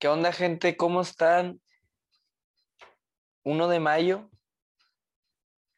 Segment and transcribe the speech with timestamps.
[0.00, 0.76] ¿Qué onda, gente?
[0.76, 1.60] ¿Cómo están?
[3.42, 4.30] 1 de mayo,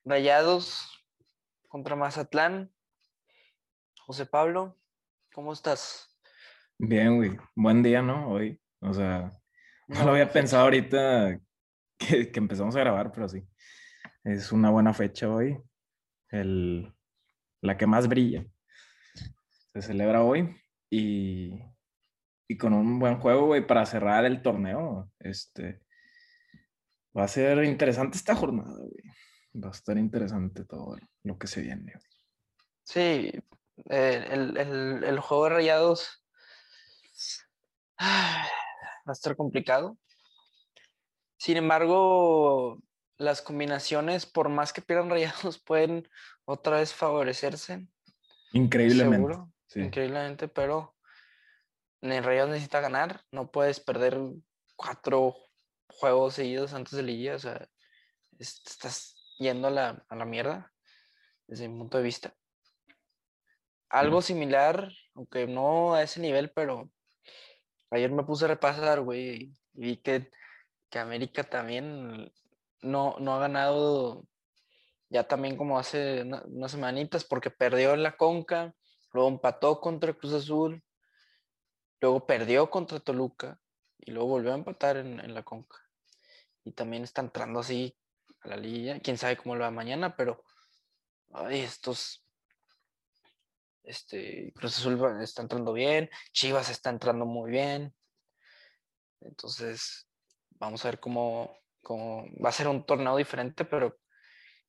[0.05, 1.07] Rayados
[1.69, 2.71] contra Mazatlán.
[4.05, 4.79] José Pablo,
[5.33, 6.15] ¿cómo estás?
[6.77, 7.39] Bien, güey.
[7.55, 8.31] Buen día, ¿no?
[8.31, 8.61] Hoy.
[8.81, 9.33] O sea,
[9.89, 11.41] no, lo había pensado ahorita
[11.97, 13.43] que, que empezamos a grabar, pero sí.
[14.23, 15.59] Es una buena fecha hoy.
[16.29, 16.95] El,
[17.63, 18.45] la que más brilla.
[19.73, 20.55] Se celebra hoy
[20.91, 21.63] y,
[22.51, 25.09] y con un buen juego, güey, para cerrar el torneo.
[25.21, 25.83] Este,
[27.17, 29.63] va a ser interesante esta jornada, güey.
[29.63, 31.93] Va a estar interesante todo lo que se viene.
[31.93, 32.05] güey.
[32.83, 33.33] Sí,
[33.89, 36.25] eh, el, el- el juego de Rayados
[37.99, 38.47] ah,
[39.07, 39.97] va a estar complicado.
[41.39, 42.83] Sin embargo,
[43.17, 46.09] las combinaciones, por más que pierdan Rayados, pueden
[46.45, 47.87] otra vez favorecerse.
[48.53, 49.17] Increíblemente.
[49.17, 49.81] Seguro, Sí.
[49.83, 50.97] increíblemente, pero
[52.03, 53.23] Rayados necesita ganar.
[53.31, 54.19] No puedes perder
[54.77, 55.35] cuatro
[55.89, 57.35] juegos seguidos antes de Liga.
[57.35, 57.69] O sea,
[58.39, 60.73] es- estás yendo a la, a la mierda
[61.47, 62.35] desde mi punto de vista.
[63.89, 66.91] Algo similar, aunque no a ese nivel, pero
[67.91, 70.31] ayer me puse a repasar, güey, y vi que,
[70.91, 72.33] que América también
[72.83, 74.25] no, no ha ganado
[75.09, 78.75] ya también como hace una- unas semanitas, porque perdió en la Conca,
[79.13, 80.85] luego empató contra Cruz Azul,
[82.01, 83.61] luego perdió contra Toluca
[83.99, 85.77] y luego volvió a empatar en, en la Conca.
[86.65, 87.97] Y también está entrando así
[88.41, 90.45] a la liga, quién sabe cómo lo va mañana, pero
[91.33, 92.25] ay, estos
[93.85, 97.95] este, Cruz Azul está entrando bien, Chivas está entrando muy bien.
[99.21, 100.09] Entonces,
[100.51, 103.99] vamos a ver cómo, cómo va a ser un torneo diferente, pero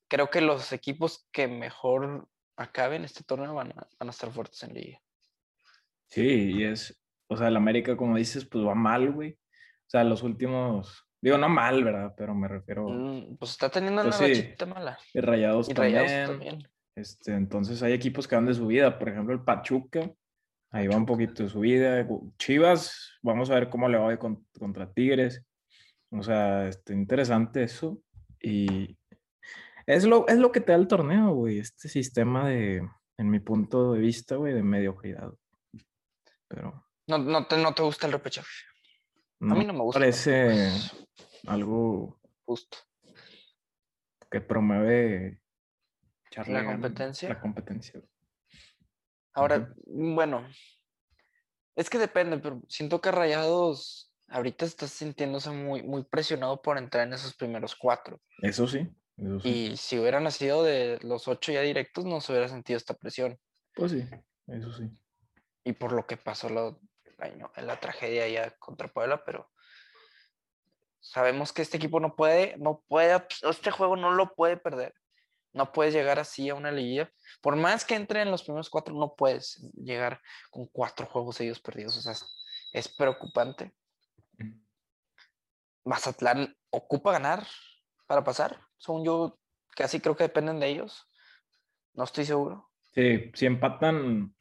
[0.08, 4.64] creo que los equipos que mejor acaben este torneo van a, van a estar fuertes
[4.64, 5.02] en liga.
[6.08, 7.00] Sí, y es,
[7.32, 9.32] o sea, el América, como dices, pues va mal, güey.
[9.34, 12.14] O sea, los últimos, digo, no mal, ¿verdad?
[12.18, 14.98] Pero me refiero, Mm, Pues está teniendo Pues una sí, mala.
[15.14, 15.96] y Rayados Y también.
[16.04, 16.68] Rayados también.
[16.96, 20.12] Este, entonces hay equipos que van de subida, por ejemplo, el Pachuca,
[20.72, 22.06] ahí va un poquito de subida.
[22.38, 25.44] Chivas, vamos a ver cómo le va hoy con- contra Tigres.
[26.12, 28.02] O sea, este, interesante eso.
[28.41, 28.97] Y
[29.86, 32.81] es lo, es lo que te da el torneo, güey, este sistema de,
[33.18, 35.31] en mi punto de vista, güey, de mediocridad.
[36.47, 38.47] Pero No, no, te, no te gusta el repechaje.
[39.39, 40.69] no mí no me gusta Parece
[41.47, 42.78] algo Justo.
[44.29, 45.41] que promueve
[46.47, 47.29] La competencia.
[47.29, 48.01] La competencia.
[49.34, 50.47] Ahora, bueno,
[51.75, 57.07] es que depende, pero siento que Rayados ahorita está sintiéndose muy, muy presionado por entrar
[57.07, 58.22] en esos primeros cuatro.
[58.41, 59.50] Eso sí, eso sí.
[59.72, 63.40] Y si hubiera nacido de los ocho ya directos, no se hubiera sentido esta presión.
[63.75, 64.03] Pues sí,
[64.47, 64.90] eso sí.
[65.63, 66.81] Y por lo que pasó lo-
[67.22, 69.50] año- en la tragedia ya contra Puebla, pero
[71.00, 74.94] sabemos que este equipo no puede, no puede, este juego no lo puede perder.
[75.54, 77.12] No puedes llegar así a una liguilla.
[77.42, 81.59] Por más que entre en los primeros cuatro, no puedes llegar con cuatro juegos seguidos
[81.59, 81.98] perdidos.
[81.98, 82.26] O sea, es,
[82.72, 83.74] es preocupante.
[85.84, 87.46] Mazatlán ocupa ganar
[88.08, 88.62] para pasar.
[88.78, 89.40] Según yo,
[89.76, 91.09] casi creo que dependen de ellos.
[91.94, 92.70] No estoy seguro.
[92.94, 94.34] Sí, si empatan,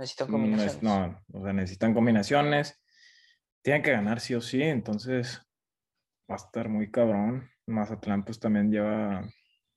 [0.00, 0.76] Necesitan mm, combinaciones.
[0.76, 2.82] es- no, o sea, necesitan combinaciones.
[3.62, 5.42] Tienen que ganar sí o sí, entonces
[6.30, 7.48] va a estar muy cabrón.
[7.66, 9.22] Mazatlán pues también lleva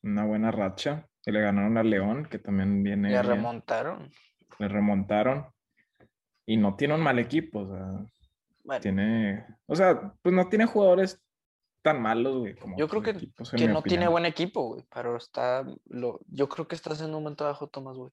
[0.01, 1.07] una buena racha.
[1.25, 3.23] Y le ganaron a León, que también viene bien.
[3.23, 4.11] remontaron.
[4.59, 5.47] Le remontaron.
[6.45, 8.05] Y no tiene un mal equipo, o sea,
[8.65, 11.21] Bueno, tiene, o sea, pues no tiene jugadores
[11.81, 15.15] tan malos, güey, como Yo creo que- equipos, que no tiene buen equipo, güey, pero
[15.17, 18.11] está, lo, yo creo que está haciendo un buen trabajo Tomás, güey.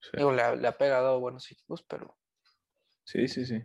[0.00, 2.16] Sí, Digo, le ha, le ha pegado buenos equipos, pero
[3.04, 3.62] sí, sí, sí.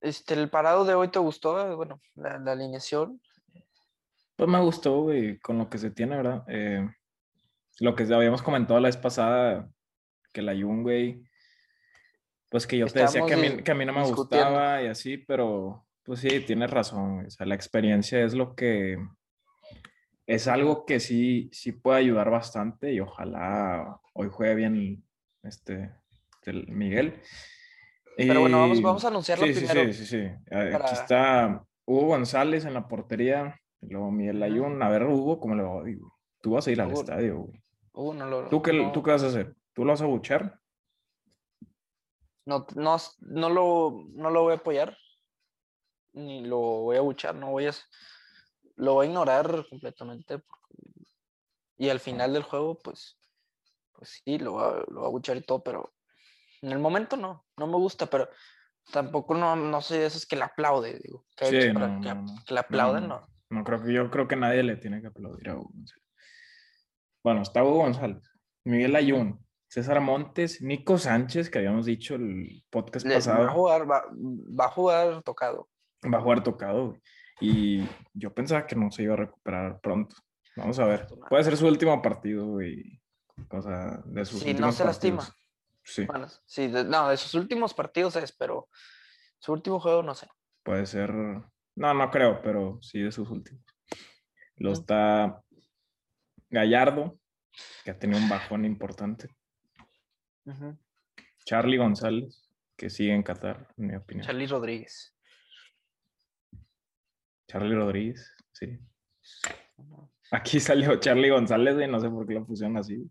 [0.00, 3.20] este, el parado de hoy te gustó, bueno, la, la alineación.
[4.36, 6.44] Pues me gustó, güey, con lo que se tiene, ¿verdad?
[6.48, 6.86] Eh,
[7.80, 9.68] lo que habíamos comentado la vez pasada,
[10.32, 11.22] que la Jun, güey,
[12.50, 14.86] pues que yo te decía que a, mí, que a mí no me gustaba y
[14.86, 17.26] así, pero pues sí, tienes razón.
[17.26, 18.98] O sea, la experiencia es lo que,
[20.26, 25.04] es algo que sí, sí puede ayudar bastante y ojalá hoy juegue bien
[25.46, 25.94] este,
[26.42, 27.20] el Miguel.
[28.16, 29.84] Pero bueno, vamos, a anunciarlo sí, primero.
[29.84, 30.16] Sí, sí, sí.
[30.16, 30.40] Eh,
[30.72, 34.42] para- Aquí está Hugo González en la portería, y luego Miguel.
[34.42, 34.82] Ayun.
[34.82, 35.82] A ver, Hugo, ¿cómo le va?
[36.40, 37.62] Tú vas a ir al Hugo- estadio, güey.
[38.16, 39.54] No, lo, ¿Tú qué, no, ¿Tú qué vas a hacer?
[39.72, 40.60] ¿Tú lo vas a buchar?
[42.46, 44.96] no, no, no lo, no lo voy a apoyar,
[46.12, 47.72] ni lo voy a buchar, no voy a,
[48.76, 50.38] lo voy a ignorar completamente.
[50.38, 50.66] porque-
[51.78, 53.18] y al final del juego, pues,
[53.96, 55.92] pues sí, lo va, lo va a buchar y todo, pero
[56.62, 58.28] en el momento no, no me gusta, pero
[58.92, 61.24] tampoco no, no soy de esos que le aplaude, digo.
[61.36, 62.34] Que, Sí, para no, que, no, no.
[62.46, 63.20] que le aplauden, no.
[63.20, 63.28] no.
[63.48, 66.04] No creo que yo creo que nadie le tiene que aplaudir a Hugo González.
[67.22, 68.22] Bueno, está Hugo González,
[68.64, 73.48] Miguel Ayun, César Montes, Nico Sánchez, que habíamos dicho el podcast Le- va a pasado,
[73.52, 75.68] jugar, va, va a jugar tocado.
[76.12, 76.88] va a jugar tocado.
[76.88, 77.00] güey.
[77.40, 80.16] Y yo pensaba que no se iba a recuperar pronto.
[80.56, 81.06] Vamos a ver.
[81.28, 82.98] Puede ser su último partido, güey.
[83.50, 85.16] O sea, de sus no últimos se lastima.
[85.18, 85.42] partidos.
[85.84, 88.68] Sí, Bueno, sí, de- no, de sus últimos partidos es, pero
[89.38, 90.28] su último juego no sé.
[90.62, 91.12] puede ser.
[91.12, 93.62] No, no creo, pero sí de sus últimos.
[94.56, 95.42] Lo está
[96.50, 97.18] Gallardo,
[97.84, 99.28] que ha tenido un bajón importante.
[101.44, 104.26] Charlie González, que sigue en Qatar, en mi opinión.
[104.26, 105.14] Charlie Rodríguez.
[107.46, 108.78] Charlie Rodríguez, sí.
[110.32, 112.96] Aquí salió Charlie González, güey, no sé por qué lo pusieron así.
[112.96, 113.10] güey.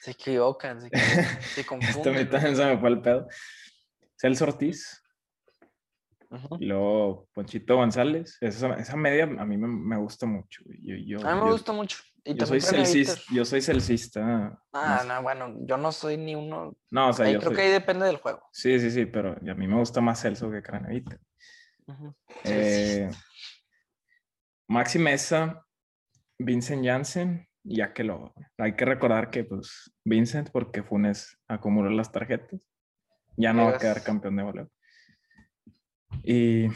[0.00, 2.30] Se equivocan, se, equivocan, se Esto mí confunden.
[2.30, 3.28] también se me fue el pedo.
[4.20, 5.02] Celso Ortiz,
[6.60, 8.36] y luego Ponchito González.
[8.40, 10.62] Esa, esa media a mí me, me gusta mucho.
[10.82, 11.98] Yo, yo, A mí me yo- gusta mucho.
[12.24, 13.36] Y Yo soy, también traen a celsista, Víctor.
[13.36, 14.60] yo soy celsista.
[14.74, 16.76] Ah, no, no, bueno, yo no soy ni uno.
[16.90, 18.42] no, o sea, Ahí yo creo soy- que ahí depende del juego.
[18.52, 21.16] Sí, sí, sí, pero a mí me gusta más Celso que Cranevita.
[21.86, 21.94] Sí.
[22.44, 23.10] Eh,
[24.68, 25.64] Maxi Mesa,
[26.38, 32.60] Vincent Janssen y lo Hay que recordar que, pues, Vincent, porque Funes acumuló las tarjetas,
[33.36, 34.70] ya no va a quedar campeón de goleo.
[36.22, 36.66] Y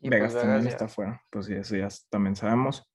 [0.00, 2.88] Y Vegas pues también ya- está fuera, pues sí, eso ya también sabemos.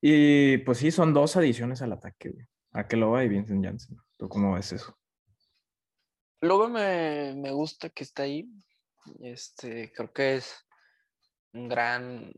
[0.00, 2.46] Y pues sí, son dos adiciones al ataque, güey.
[2.72, 3.96] Akeloba y Vincent Janssen.
[4.16, 4.96] ¿Tú cómo ves eso?
[6.40, 8.48] Luego me, me gusta que está ahí.
[9.20, 10.54] Este, creo que es
[11.52, 12.32] un gran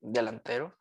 [0.00, 0.76] delantero.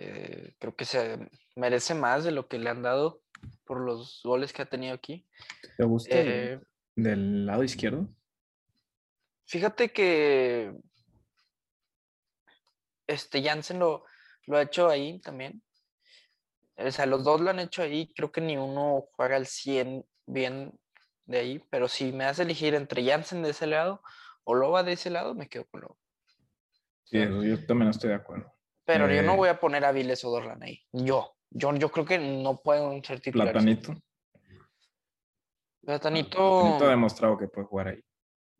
[0.00, 3.20] Eh, creo que se merece más de lo que le han dado
[3.64, 5.26] por los goles que ha tenido aquí.
[5.76, 6.60] ¿Te gusta Eh,
[6.94, 8.08] del lado izquierdo?
[9.44, 10.72] fíjate que
[13.08, 14.04] este Jansen lo,
[14.46, 15.62] lo ha hecho ahí también.
[16.76, 18.12] O sea, los dos lo han hecho ahí.
[18.14, 20.78] Creo que ni uno juega al 100 bien
[21.24, 21.58] de ahí.
[21.70, 24.00] Pero si me hace elegir entre Jansen de ese lado
[24.44, 25.96] o Loba de ese lado, me quedo con Loba.
[27.02, 28.54] Sí, yo también estoy de acuerdo.
[28.88, 30.82] Pero yo no Eh, voy a poner a Viles o Dorlan ahí.
[30.92, 31.34] Yo.
[31.50, 33.52] Yo, yo creo que no pueden ser titulares.
[33.52, 33.94] Platanito.
[35.82, 36.36] Platanito.
[36.60, 38.02] Platanito ha demostrado que puede jugar ahí.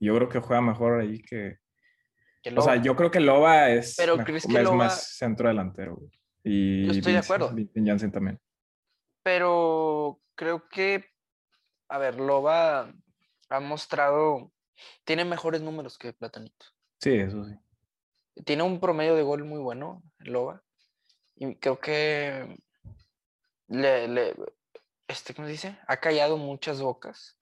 [0.00, 1.56] Yo creo que juega mejor ahí que.
[2.42, 5.48] que O sea, yo creo que Loba es, Pero mejor- ¿crees es Loba- más centro
[5.48, 5.96] delantero.
[5.96, 6.10] güey.
[6.44, 7.50] Y Yo estoy de acuerdo.
[7.54, 8.40] Vincent Janssen también.
[9.22, 11.04] pero creo que,
[11.88, 12.90] a ver, Loba
[13.50, 14.52] ha mostrado,
[15.04, 16.66] tiene mejores números que Platanito.
[17.00, 17.54] Sí, eso sí.
[18.44, 20.62] Tiene un promedio de gol muy bueno, Loba.
[21.36, 22.56] Y creo que
[23.68, 24.34] le, le-
[25.06, 25.78] este, ¿cómo se dice?
[25.86, 27.38] Ha callado muchas bocas.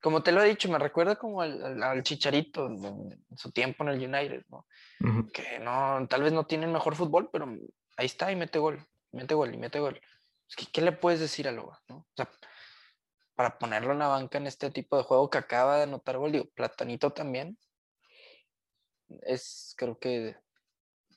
[0.00, 3.50] Como te lo he dicho, me recuerda como al, al- al Chicharito en, en su
[3.52, 4.66] tiempo en el United, ¿no?
[5.32, 7.46] Que no, tal vez no tiene el mejor fútbol, pero
[7.96, 10.00] ahí está y mete gol, mete gol y mete gol.
[10.48, 11.80] Es que, ¿Qué le puedes decir a Loba?
[11.88, 11.96] ¿no?
[11.98, 12.30] O sea,
[13.34, 16.32] para ponerlo en la banca en este tipo de juego que acaba de anotar gol,
[16.32, 17.58] digo, Platanito también,
[19.22, 20.36] es creo que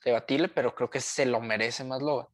[0.04, 2.28] debatible, pero creo que se lo merece más Loba.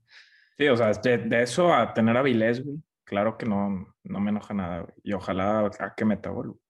[0.59, 2.79] Sí, o sea, de, de eso a tener a Vilés, güey.
[3.05, 4.95] Claro que no, no me enoja nada, güey.
[5.03, 6.49] Y ojalá a que meta gol.
[6.49, 6.61] güey.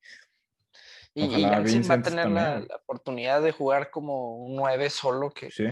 [1.13, 1.57] Y, y va
[1.95, 5.65] a tener la, oportunidad de jugar como un 9 solo, que, Sí.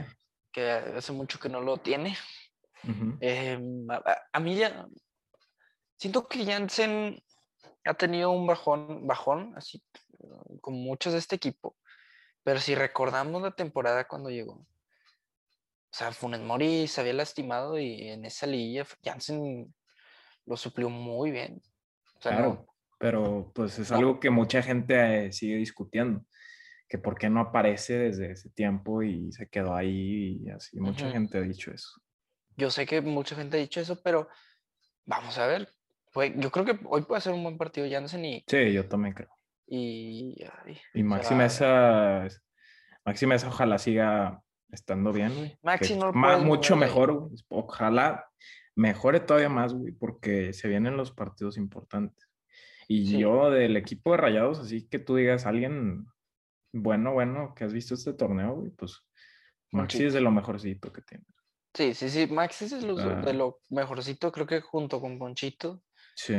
[0.53, 2.17] que hace mucho que no lo tiene.
[3.21, 4.87] Em, a, a- a mí ya
[5.97, 7.23] siento que Jansen
[7.85, 9.83] ha tenido un bajón, bajón, así
[10.61, 11.77] como muchos de este equipo.
[12.49, 14.67] Pero si recordamos la temporada cuando llegó, o
[15.91, 19.75] sea, Funes Mori se había lastimado y en esa liguilla Jansen
[20.47, 21.61] lo suplió muy bien.
[22.17, 22.67] O sea, no- Claro,
[22.99, 23.99] pero pues es No.
[23.99, 26.25] algo que mucha gente eh, sigue discutiendo,
[26.89, 31.11] que por qué no aparece desde ese tiempo y se quedó ahí y así, mucha
[31.11, 32.01] gente ha dicho eso.
[32.57, 34.27] yo sé que mucha gente ha dicho eso, pero
[35.05, 35.71] vamos a ver.
[36.37, 39.38] Yo creo que hoy puede ser un buen partido Jansen y, Sí, yo también creo.
[39.71, 42.43] Y, ay, Y Maxi será- Mesa, es-
[43.05, 45.59] Maxi Mesa ojalá siga estando bien, güey.
[45.63, 47.37] Maxi puedes mucho mejor, güey.
[47.49, 48.27] Ojalá
[48.75, 52.29] mejore todavía más, güey, porque se vienen los partidos importantes.
[52.87, 53.19] Y Sí.
[53.19, 56.07] yo del equipo de Rayados, así que tú digas alguien
[56.73, 59.03] bueno, bueno, que has visto este torneo, güey, pues
[59.73, 61.25] Maxi es de lo mejorcito que tiene.
[61.75, 62.27] Sí, sí, sí.
[62.27, 63.23] Max es de lo, Ah.
[63.23, 65.83] de lo mejorcito, creo que junto con Ponchito
[66.15, 66.35] Sí.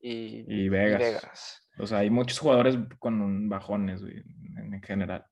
[0.00, 1.61] y, Y y Vegas.
[1.78, 5.26] O sea, hay muchos jugadores con bajones, güey, en, en general.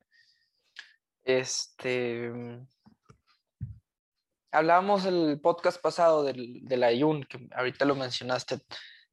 [1.25, 2.33] Este.
[4.53, 8.61] Hablábamos el podcast pasado del, del Ayun, que ahorita lo mencionaste,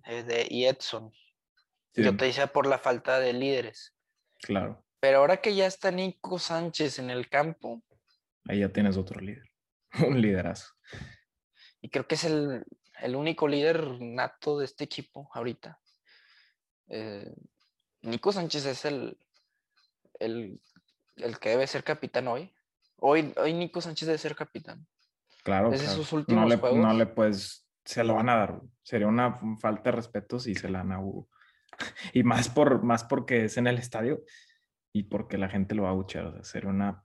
[0.06, 1.12] eh, de y Edson.
[1.94, 2.04] Sí.
[2.04, 3.96] Yo te decía por la falta de líderes.
[4.40, 4.84] Claro.
[5.00, 7.84] Pero ahora que ya está Nico Sánchez en el campo,
[8.48, 9.50] Ahí ya tienes otro líder.
[10.08, 10.74] Un liderazo.
[11.82, 12.66] y creo que es el,
[13.02, 15.80] el único líder nato de este equipo ahorita.
[16.90, 17.34] Eh,
[18.02, 19.18] Nico Sánchez es el,
[20.20, 20.60] el,
[21.18, 22.54] el que debe ser capitán hoy.
[22.98, 24.88] Hoy, hoy Nico Sánchez debe ser capitán.
[25.44, 25.72] Claro.
[25.72, 26.02] Es de claro.
[26.02, 26.80] sus últimos no le, juegos.
[26.80, 28.62] No le puedes, se lo van a dar.
[28.84, 31.30] Sería una falta de respeto si se la dan a Hugo.
[32.14, 34.24] Y más, por, más porque es en el estadio
[34.92, 36.26] y porque la gente lo va a buchar.
[36.26, 37.04] O sea, sería una.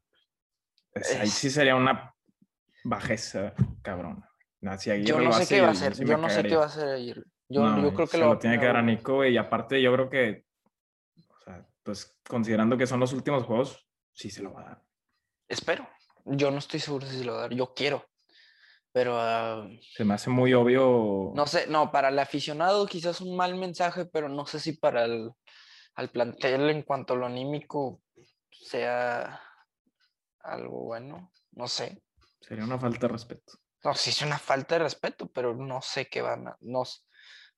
[0.95, 2.15] es- ahí sí sería una
[2.85, 4.25] bajeza, cabrón.
[5.05, 5.95] Yo no sé qué va a hacer.
[5.95, 7.25] Yo no sé qué va a hacer ayer.
[7.49, 8.83] Yo, No, yo creo que se lo, va a tiene que dar a.
[8.83, 9.25] Nico.
[9.25, 10.45] Y aparte, yo creo que,
[11.29, 14.83] o sea, pues considerando que son los últimos juegos, sí se lo va a dar.
[15.49, 15.89] Espero.
[16.25, 17.55] Yo no estoy seguro si se lo va a dar.
[17.55, 18.07] Yo quiero.
[18.93, 21.33] Pero ah, Se me hace muy obvio.
[21.35, 25.05] no sé, no, para el aficionado quizás un mal mensaje, pero no sé si para
[25.05, 25.31] el
[25.95, 28.01] al plantel en cuanto a lo anímico
[28.51, 29.41] sea
[30.41, 31.31] algo bueno.
[31.53, 32.03] No sé.
[32.41, 33.53] Sería una falta de respeto.
[33.85, 36.57] No, sí es una falta de respeto, pero no sé qué van a.
[36.61, 36.83] No,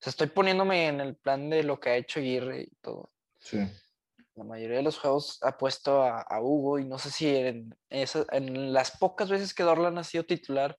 [0.05, 3.11] sea, estoy poniéndome en el plan de lo que ha hecho Aguirre y todo.
[3.39, 3.59] Sí.
[4.35, 7.75] La mayoría de los juegos ha puesto a, a Hugo y no sé si en,
[7.89, 10.77] esa- en las pocas veces que Dorlan ha sido titular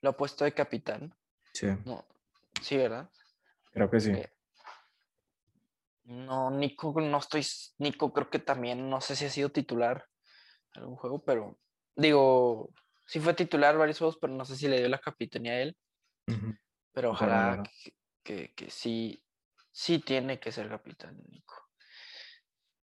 [0.00, 1.14] lo ha puesto de capitán.
[1.52, 2.04] Sí, No,
[2.62, 3.10] sí, ¿verdad?
[3.72, 4.10] creo que sí.
[4.10, 4.30] Eh,
[6.04, 7.46] No, Nico, no estoy.
[7.78, 10.06] Nico creo que también, no sé si ha sido titular
[10.74, 11.58] en algún juego, pero
[11.96, 12.70] digo,
[13.06, 15.76] sí fue titular varios juegos, pero no sé si le dio la capitanía a él.
[16.92, 17.62] Pero Ojalá, ojalá.
[18.24, 19.22] Que, que- sí,
[19.70, 21.54] sí tiene que ser capitán, Nico.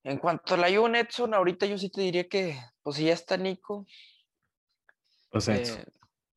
[0.04, 3.14] En cuanto a la Juve Edson, ahorita yo sí te diría que, pues si ya
[3.14, 3.86] está Nico,
[5.48, 5.86] eh,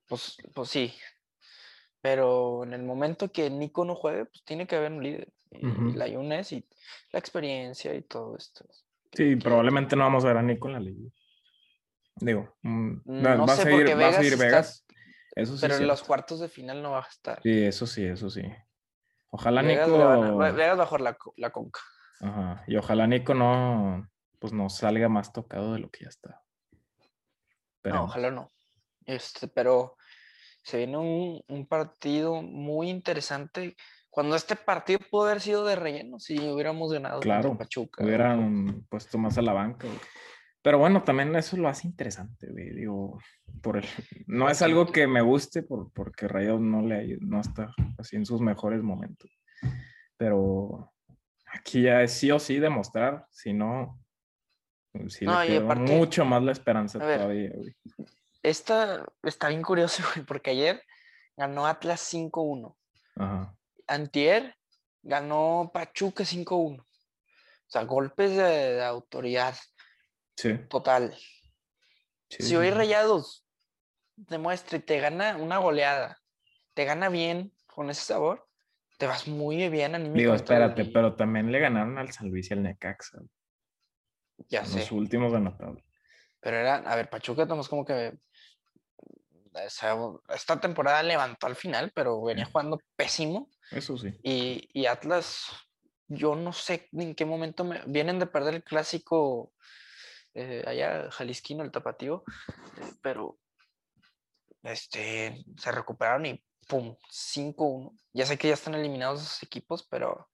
[0.07, 0.95] pues, pues sí.
[2.01, 5.29] Pero en el momento que Nico no juegue, pues tiene que haber un líder.
[5.51, 5.93] Y, Ujú.
[5.95, 6.67] la Yunes y
[7.13, 8.67] la experiencia y todo esto.
[9.15, 11.11] sí, probablemente no vamos a ver a Nico en la liga.
[12.17, 14.85] Digo, mm, No va sé, a seguir, va a seguir Vegas está- Vegas.
[15.37, 15.61] Eso sí.
[15.63, 17.41] Pero es en los cuartos de final no va a estar.
[17.43, 18.43] Sí, eso sí, eso sí.
[19.31, 20.39] Ojalá Vegas, a- Nico.
[20.39, 21.81] Ve- Vegas a jugar la, la conca.
[22.21, 22.65] Ajá.
[22.67, 24.09] Y ojalá Nico no,
[24.39, 26.43] pues no salga más tocado de lo que ya está.
[26.73, 26.79] No,
[27.77, 28.11] Esperemos.
[28.11, 28.49] ojalá no.
[29.05, 29.97] Este, pero
[30.63, 33.77] se viene un, un partido muy interesante.
[34.11, 38.03] Cuando este partido pudo haber sido de relleno, si hubiéramos ganado Claro, Pachuca.
[38.03, 39.87] o- hubieran puesto más a la banca.
[40.63, 42.71] Pero bueno, también eso lo hace interesante, güey.
[42.75, 43.19] Digo,
[43.63, 43.85] por el-
[44.27, 48.27] no es algo que me guste por, porque Rayo no le no está así en
[48.27, 49.31] sus mejores momentos.
[50.17, 50.93] Pero
[51.53, 54.01] aquí ya es sí o sí demostrar, si no,
[54.93, 57.77] No, le aparte- mucho más la esperanza ver, todavía, güey.
[58.43, 60.83] Esta está bien curioso, güey, porque ayer
[61.37, 62.77] ganó Atlas 5-1.
[63.17, 63.55] Ajá.
[63.87, 64.55] Antier
[65.03, 66.81] ganó Pachuca 5-1.
[66.81, 66.85] O
[67.71, 68.43] sea, golpes de,
[68.75, 69.55] de autoridad
[70.39, 70.57] Sí.
[70.69, 71.17] total.
[72.29, 72.71] sí, si hoy.
[72.71, 73.45] Rayados
[74.15, 76.21] demuestra y te gana una goleada,
[76.75, 78.49] te gana bien con ese sabor,
[78.99, 82.51] te vas muy bien Digo, a la espérate, pero también le ganaron al San Luis
[82.51, 83.19] y al Necaxa,
[84.49, 84.79] Ya en sé.
[84.79, 85.83] los últimos de la tabla.
[86.39, 88.17] Pero era, a ver, Pachuca estamos como que.
[89.55, 89.97] o sea,
[90.29, 93.51] esta temporada levantó al final, pero venía jugando pésimo.
[93.73, 94.17] Eso sí.
[94.23, 95.49] Y, y Atlas,
[96.07, 99.53] yo no sé en qué momento me, vienen de perder el clásico
[100.41, 102.23] eh, allá, Jalisquino, el tapatío,
[102.81, 103.39] eh, pero
[104.63, 107.97] este, se recuperaron y pum, 5-1.
[108.13, 110.29] Ya sé que ya están eliminados esos equipos, pero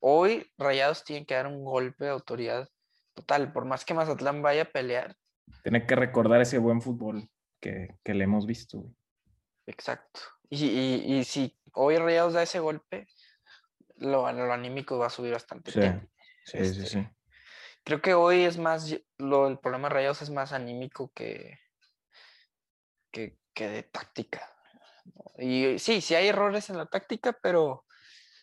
[0.00, 2.68] hoy Rayados tienen que dar un golpe de autoridad
[3.14, 3.52] total.
[3.52, 5.16] Por más que Mazatlán vaya a pelear,
[5.62, 7.28] Tiene que recordar ese buen fútbol
[7.60, 8.84] que, que le hemos visto.
[9.66, 10.20] exacto.
[10.50, 13.06] Y, y- y si hoy Rayados da ese golpe,
[13.96, 15.72] lo, lo anímico va a subir bastante.
[15.72, 15.80] Sí,
[16.44, 17.08] sí, sí, este, sí.
[17.88, 21.58] Creo que hoy es más, y- lo, el problema de Rayados es más anímico que,
[23.10, 24.46] que, que de táctica.
[25.38, 27.86] Y sí, sí hay errores en la táctica, pero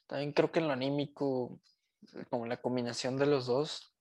[0.08, 1.62] también creo que en lo anímico,
[2.32, 3.96] como la combinación de los dos,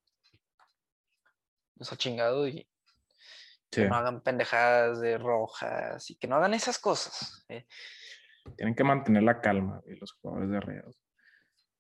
[1.77, 2.67] nos ha chingado y
[3.71, 7.45] Sí, que no hagan pendejadas de rojas y que no hagan esas cosas.
[7.51, 7.67] ¿eh?
[8.57, 10.99] Tienen que mantener la calma, güey, los jugadores de Rayados.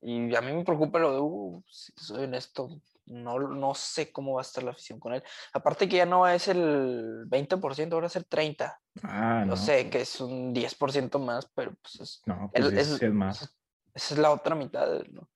[0.03, 2.69] Y a mí me preocupa lo de Hugo, si te soy honesto.
[3.07, 5.23] No, no sé cómo va a estar la afición con él.
[5.53, 8.75] Aparte que ya no es el 20%, ahora es el 30%.
[9.03, 9.57] Ah, no.
[9.57, 13.43] sé que es un 10% más, pero pues es, No, pues es- más.
[13.43, 13.57] es-
[13.95, 15.03] esa es la otra mitad.
[15.11, 15.29] ¿no?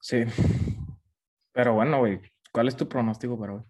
[0.00, 0.22] Sí.
[1.52, 2.20] Pero bueno, güey,
[2.52, 3.62] ¿cuál es tu pronóstico para hoy?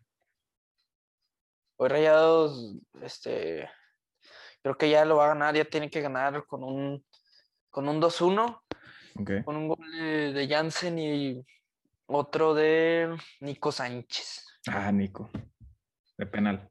[1.76, 3.68] Hoy Rayados, este,
[4.62, 7.04] creo que ya lo va a ganar, ya tiene que ganar con un,
[7.70, 8.62] con un 2-1,
[9.18, 9.30] Ok.
[9.44, 11.46] con un gol de, de Jansen y
[12.12, 14.44] Otro de Nico Sánchez.
[14.66, 15.30] Ah, Nico.
[16.18, 16.68] De penal.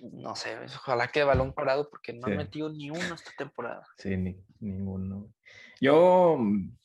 [0.00, 2.32] No sé, ojalá que balón parado porque no Sí.
[2.32, 3.86] ha metido ni uno esta temporada.
[3.98, 5.32] Sí, ni, ninguno.
[5.80, 6.76] Yo mm,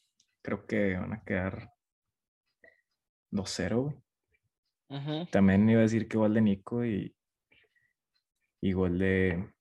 [0.43, 1.73] creo que van a quedar
[3.31, 3.81] 2-0.
[3.81, 3.95] güey.
[4.89, 5.25] Ujú.
[5.31, 7.15] También iba a decir que gol de Nico y,
[8.61, 9.51] y gol de,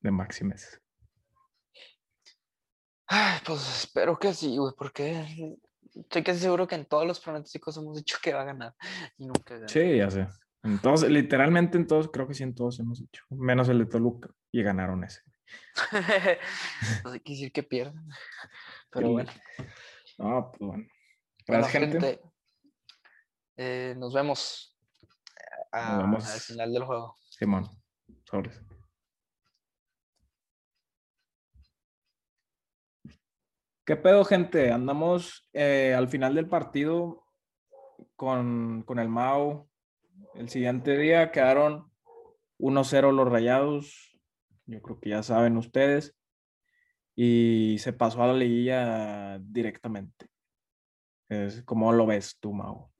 [0.00, 0.82] de Maximes.
[3.06, 5.56] Ay, pues espero que sí, güey, porque
[5.94, 8.74] estoy casi seguro que en todos los pronósticos hemos dicho que va a ganar
[9.16, 9.68] y nunca gana.
[9.68, 10.26] Sí, ya sé.
[10.62, 13.24] Entonces, literalmente en todos, creo que sí en todos hemos hecho.
[13.30, 14.28] Menos el de Toluca.
[14.50, 15.22] Y ganaron ese.
[17.04, 18.06] no sé qué decir que pierdan.
[18.90, 19.30] Pero bueno.
[20.18, 20.84] No, pues bueno.
[21.46, 22.00] Bueno, Gracias, gente.
[22.00, 22.22] gente,
[23.56, 24.76] eh, nos vemos,
[25.72, 26.24] a- al vemos.
[26.44, 27.16] final del juego.
[27.30, 27.68] Simón.
[28.24, 28.60] Sobres.
[33.88, 34.70] ¿Qué pedo, gente?
[34.70, 37.24] Andamos eh, al final del partido
[38.16, 39.66] con, con el Mau.
[40.34, 41.90] El siguiente día quedaron
[42.58, 44.20] 1-0 los rayados.
[44.66, 46.14] Yo creo que ya saben ustedes.
[47.16, 50.26] Y se pasó a la liguilla directamente.
[51.64, 52.92] ¿Cómo lo ves tú, Mau?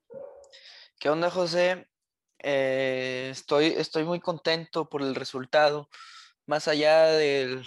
[0.99, 1.87] ¿Qué onda, José?
[2.39, 5.87] Eh, estoy, estoy muy contento por el resultado.
[6.47, 7.63] Más allá del,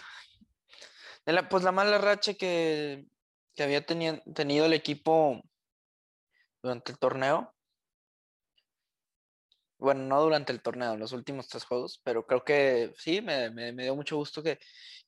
[1.49, 3.07] pues, la mala racha que,
[3.55, 5.43] que había teni- tenido el equipo
[6.63, 7.55] durante el torneo.
[9.79, 13.97] Bueno, no durante el torneo, los últimos tres juegos, pero creo que sí, me, dio
[13.97, 14.59] mucho gusto que,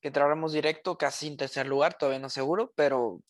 [0.01, 3.21] entráramos directo, casi en tercer lugar, todavía no seguro, pero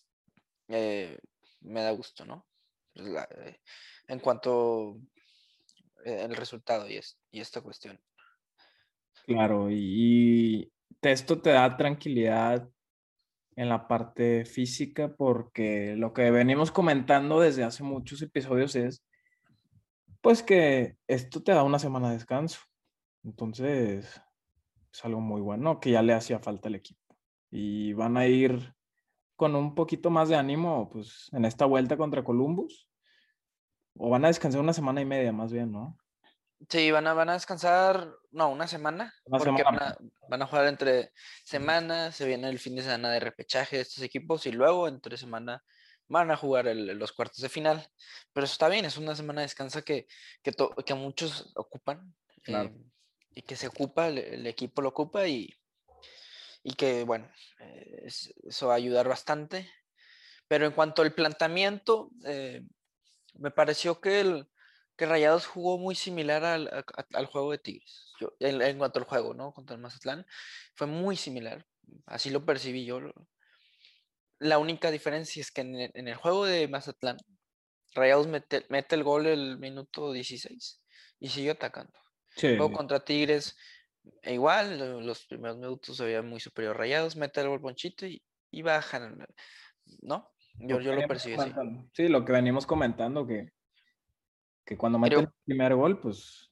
[0.67, 1.17] eh,
[1.62, 2.45] me da gusto, ¿no?
[2.93, 3.60] Pues eh,
[4.07, 4.98] en cuanto
[6.03, 8.00] eh, el resultado y, es, y esta cuestión.
[9.25, 12.67] Claro, y, esto te da tranquilidad
[13.55, 19.03] en la parte física porque lo que venimos comentando desde hace muchos episodios es
[20.21, 22.59] pues que esto te da una semana de descanso.
[23.24, 24.22] Entonces,
[24.91, 27.15] es algo muy bueno que ya le hacía falta al equipo.
[27.51, 28.74] Y van a ir
[29.35, 32.89] con un poquito más de ánimo pues en esta vuelta contra Columbus.
[33.98, 35.96] O van a descansar una semana y media más bien, ¿no?
[36.70, 39.79] Sí, van a, van a descansar, no, una semana, Una porque semana.
[39.79, 39.98] van a,
[40.29, 41.11] van a jugar entre
[41.44, 45.18] semanas, se viene el fin de semana de repechaje de estos equipos y luego entre
[45.18, 45.63] semana
[46.07, 47.85] van a jugar el- los cuartos de final.
[48.33, 50.07] Pero eso está bien, es una semana de descanso que,
[50.41, 52.70] que, to- que muchos ocupan Claro.
[52.70, 52.83] eh,
[53.35, 55.53] y que se ocupa, el, el equipo lo ocupa y,
[56.63, 59.70] y que, bueno, eh, es- eso va a ayudar bastante.
[60.48, 62.63] Pero en cuanto al planteamiento, eh,
[63.33, 64.48] me pareció que el,
[64.98, 68.14] que Rayados jugó muy similar al, a- al juego de Tigres.
[68.20, 69.51] Yo, en, en cuanto al juego, ¿no?
[69.53, 70.25] Contra el Mazatlán,
[70.75, 71.66] fue muy similar.
[72.05, 73.00] Así lo percibí yo.
[74.40, 77.18] La única diferencia es que en el, en el juego de Mazatlán,
[77.94, 80.81] Rayados mete, mete el gol el minuto 16
[81.20, 81.94] y sigue atacando.
[82.36, 83.55] Sí, Luego contra Tigres,
[84.22, 88.05] e igual, lo- los primeros minutos se veía muy superior Rayados, mete el gol Ponchito
[88.05, 89.25] y, y bajan,
[90.01, 90.29] ¿no?
[90.58, 91.50] Yo, yo lo percibí así.
[91.94, 93.51] Sí, lo que venimos comentando, que,
[94.66, 96.51] que cuando meten el primer gol, pues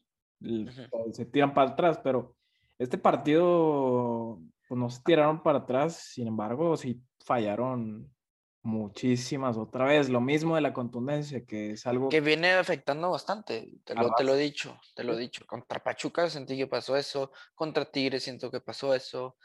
[1.11, 2.35] se tiran para atrás, pero
[2.77, 8.13] este partido, pues no se tiraron para atrás, sin embargo, sí fallaron
[8.61, 10.09] muchísimas otra vez.
[10.09, 14.23] Lo mismo de la contundencia, que es algo Que viene afectando bastante, te lo, te
[14.23, 15.45] lo he dicho, te lo he dicho.
[15.45, 19.37] Contra Pachuca sentí que pasó eso, contra Tigres siento que pasó eso,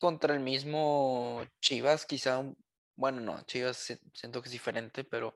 [0.00, 2.56] contra el mismo Chivas quizá, un-
[2.96, 5.34] bueno, no, Chivas si- siento que es diferente, pero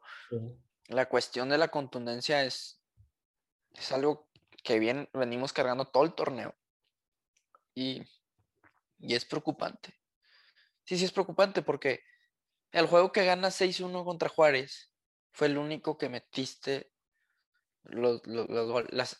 [0.90, 2.83] la cuestión de la contundencia es,
[3.74, 4.31] es algo
[4.64, 6.57] que bien, venimos cargando todo el torneo
[7.74, 8.03] y,
[8.98, 9.94] y es preocupante.
[10.85, 12.00] Sí, sí es preocupante porque
[12.72, 14.94] el juego que gana 6-1 contra Juárez
[15.33, 16.92] fue el único que metiste
[17.85, 19.18] los, los- los las-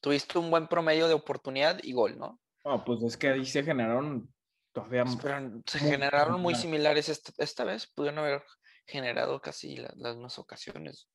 [0.00, 2.40] tuviste un buen promedio de oportunidad y gol, ¿no?
[2.64, 4.32] No, pues es que ahí se generaron
[4.72, 6.94] todavía Pero se generaron muy similar.
[6.96, 8.44] similares esta, esta vez, pudieron haber
[8.86, 11.08] generado casi la- las mismas ocasiones.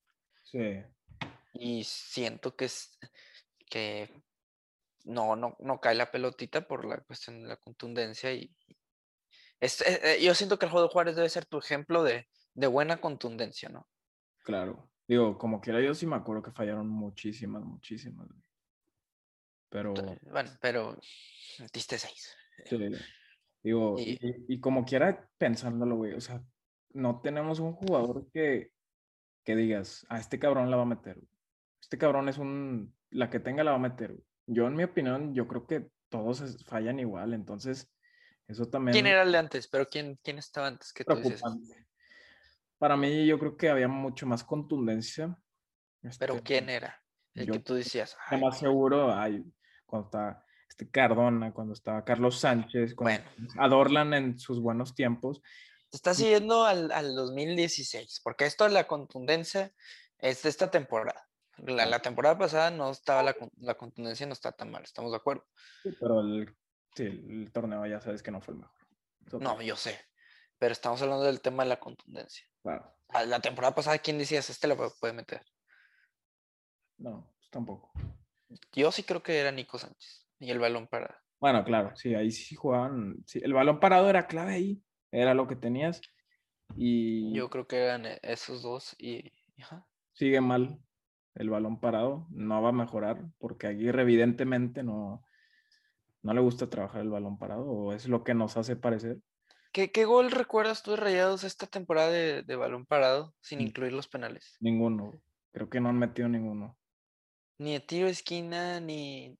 [0.43, 0.83] Sí.
[1.53, 2.97] Y siento que es
[3.69, 4.09] que
[5.05, 8.55] no, no, no cae la pelotita por la cuestión de la contundencia y
[9.59, 12.27] es- eh, eh, yo siento que el juego de Juárez debe ser tu ejemplo de,
[12.53, 13.87] de buena contundencia, ¿no?
[14.43, 14.89] Claro.
[15.07, 18.27] Digo, como quiera, yo sí me acuerdo que fallaron muchísimas, muchísimas.
[19.69, 20.97] Pero, Bueno, pero
[21.59, 22.35] metiste seis.
[22.65, 22.77] sí,
[23.63, 26.41] digo, Y- y, y como quiera, pensándolo, güey, o sea,
[26.91, 28.71] no tenemos un jugador que,
[29.43, 31.21] que digas, a este cabrón la va a meter.
[31.81, 34.15] Este cabrón es un, la que tenga la va a meter.
[34.45, 37.91] Yo, en mi opinión, yo creo que todos fallan igual, entonces,
[38.47, 39.67] eso también ¿Quién era el de antes?
[39.67, 41.41] Pero ¿quién, quién estaba antes que tú dices?
[42.77, 45.35] para mí yo creo que había mucho más contundencia.
[46.19, 47.01] Pero Este, ¿quién era?
[47.33, 48.15] El yo que tú decías.
[48.27, 49.43] "Ay, más seguro ay,
[49.85, 53.51] cuando estaba este Cardona, cuando estaba Carlos Sánchez, cuando Bueno.
[53.57, 55.41] Adorlan en sus buenos tiempos.
[55.91, 59.71] Estás siguiendo al, al 2016, porque esto de la contundencia
[60.17, 61.23] es de esta temporada.
[61.57, 65.17] La, la temporada pasada no estaba la, la contundencia, no está tan mal, estamos de
[65.17, 65.45] acuerdo.
[65.83, 66.55] Sí, pero el,
[66.95, 69.41] sí, el torneo ya sabes que no fue el mejor.
[69.41, 69.99] No, yo sé,
[70.59, 72.45] pero estamos hablando del tema de la contundencia.
[72.61, 72.93] Claro.
[73.25, 74.49] La temporada pasada, ¿quién decías?
[74.49, 75.41] Este lo pu- puede meter.
[76.97, 77.91] No, pues tampoco.
[78.73, 81.21] Yo sí creo que era Nico Sánchez y el balón para.
[81.39, 83.15] Bueno, claro, sí, ahí sí jugaban.
[83.25, 86.01] sí, el balón parado era clave ahí, era lo que tenías.
[86.75, 89.31] Y Yo creo que eran e- esos dos y.
[89.61, 89.87] ajá.
[90.13, 90.79] sigue mal
[91.35, 95.23] el balón parado, no va a mejorar, porque Aguirre evidentemente no,
[96.23, 99.19] no le gusta trabajar el balón parado, o es lo que nos hace parecer.
[99.71, 103.93] ¿Qué, qué gol recuerdas tú de Rayados esta temporada de, de balón parado sin incluir
[103.93, 104.57] los penales?
[104.59, 105.21] Ninguno.
[105.51, 106.77] Creo que no han metido ninguno.
[107.59, 109.37] Ni de tiro esquina, ni.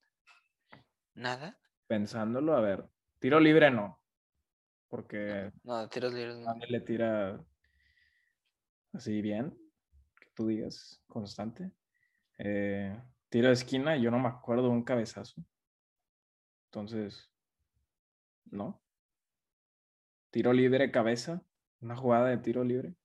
[1.15, 1.57] Nada.
[1.87, 2.85] Pensándolo, a ver,
[3.19, 3.99] tiro libre no,
[4.89, 6.45] porque No, de tiros libres no.
[6.45, 7.45] nadie le tira
[8.93, 9.57] así bien,
[10.19, 11.71] que tú digas, constante.
[12.37, 15.41] Eh, tiro de esquina, yo no me acuerdo un cabezazo.
[16.65, 17.31] Entonces,
[18.45, 18.81] no.
[20.29, 21.41] Tiro libre, cabeza,
[21.81, 22.95] una jugada de tiro libre.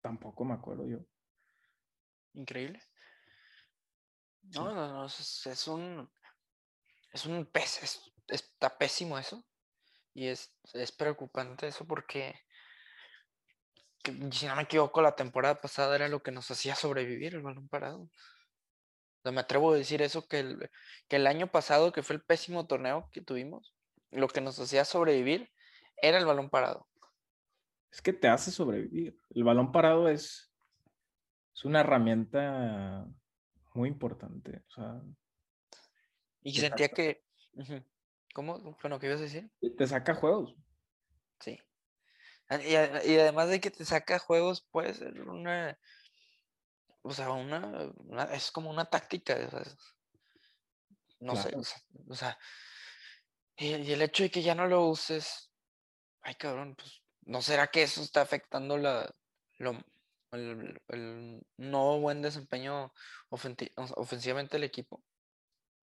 [0.00, 0.98] Tampoco me acuerdo yo.
[2.34, 2.80] Increíble.
[4.42, 6.10] No, no, no, es, es un.
[7.12, 9.44] Es un pez, es- está pésimo eso.
[10.14, 12.34] Y es, es preocupante eso porque.
[14.02, 17.42] que, si no me equivoco, la temporada pasada era lo que nos hacía sobrevivir el
[17.42, 18.02] balón parado.
[18.02, 18.10] O
[19.22, 20.70] sea, me atrevo a decir eso, que el,
[21.08, 23.74] que el año pasado, que fue el pésimo torneo que tuvimos,
[24.10, 25.50] lo que nos hacía sobrevivir
[26.00, 26.88] era el balón parado.
[27.90, 29.18] Es que te hace sobrevivir.
[29.30, 30.52] El balón parado es,
[31.54, 33.06] es una herramienta
[33.74, 34.62] muy importante.
[34.68, 35.00] O sea,
[36.42, 37.24] Y sentía que.
[38.34, 38.58] ¿Cómo?
[38.82, 39.50] Bueno, ¿qué ibas a decir?
[39.76, 40.54] te saca juegos.
[41.40, 41.58] Sí.
[42.48, 45.78] A- Y, además de que te saca juegos, puede ser una.
[47.02, 49.34] O sea, una, una- es como una táctica.
[49.34, 49.76] o sea, es-
[51.20, 51.54] no sé.
[51.56, 52.38] O sea, o sea,
[53.56, 55.50] y, y el hecho de que ya no lo uses.
[56.22, 57.02] Ay, cabrón, pues.
[57.22, 59.14] ¿No será que eso está afectando la,
[59.58, 59.72] lo,
[60.32, 62.92] el, el no buen desempeño
[63.28, 65.02] ofensivamente del equipo?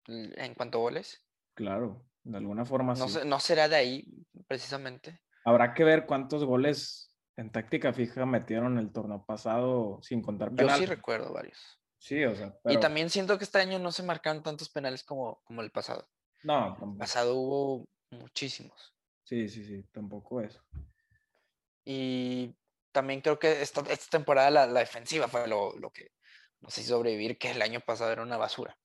[0.08, 1.26] En cuanto a goles.
[1.54, 3.14] Claro, de alguna forma No, sí.
[3.14, 4.06] sé- no será de ahí,
[4.48, 5.22] precisamente.
[5.46, 10.58] Habrá que ver cuántos goles en táctica fija metieron el torneo pasado sin contar Yo
[10.58, 10.78] penales.
[10.78, 11.80] sí recuerdo varios.
[11.98, 15.42] Sí, o sea, Y también siento que este año no se marcaron tantos penales como,
[15.46, 16.08] como el pasado.
[16.44, 18.94] no, El pasado hubo muchísimos.
[19.24, 20.62] Sí, sí, sí, tampoco eso.
[21.86, 22.56] Y
[22.92, 26.12] también creo que esta, esta temporada la, la defensiva fue lo, lo que
[26.62, 28.78] nos hizo sobrevivir, que el año pasado era una basura.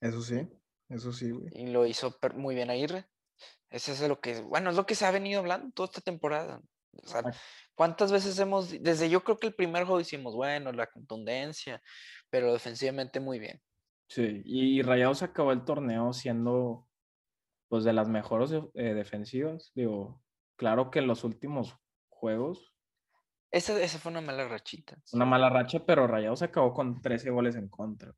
[0.00, 0.46] Eso sí,
[0.88, 1.48] eso sí, güey.
[1.52, 3.06] Y lo hizo muy bien Aguirre.
[3.70, 6.60] Ese es lo que, bueno, es lo que se ha venido hablando toda esta temporada.
[6.92, 7.22] O sea.
[7.76, 11.80] ¿cuántas veces hemos, desde yo creo que el primer juego hicimos, bueno, la contundencia,
[12.28, 13.60] pero defensivamente muy bien.
[14.08, 16.88] Sí, y Rayados acabó el torneo siendo
[17.68, 19.72] pues de las mejores eh, defensivas.
[19.74, 20.22] Digo,
[20.56, 21.76] claro que en los últimos
[22.08, 22.72] juegos
[23.50, 24.96] Esa, esa fue una mala rachita.
[25.12, 28.14] una mala racha, pero Rayados acabó con 13 goles en contra.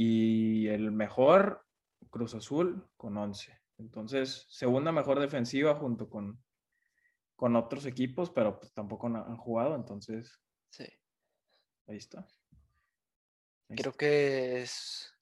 [0.00, 1.66] Y el mejor,
[2.08, 3.60] Cruz Azul, con 11.
[3.78, 6.40] Entonces, segunda mejor defensiva junto con,
[7.34, 10.84] con otros equipos, pero pues tampoco han jugado, entonces Sí.
[11.88, 12.20] ahí está.
[13.68, 13.98] Ahí Creo está.
[13.98, 15.12] que es.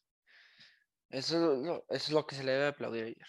[1.08, 3.26] Eso, es lo- eso es lo que se le debe aplaudir ayer.